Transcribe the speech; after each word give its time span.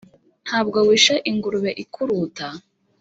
Nta 0.45 0.59
bwo 0.65 0.79
wishe 0.87 1.15
ingurube 1.29 1.71
ikuruta? 1.83 2.47